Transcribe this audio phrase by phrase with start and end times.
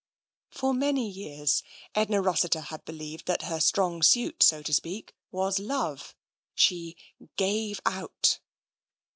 [0.49, 1.61] For many years
[1.93, 6.15] Edna Rossiter had believed that her strong suit, so to speak, was Love.
[6.55, 6.95] She"
[7.45, 8.39] gave out."